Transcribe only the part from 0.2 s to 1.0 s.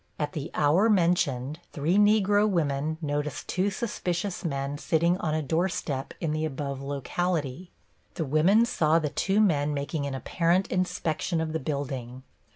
the hour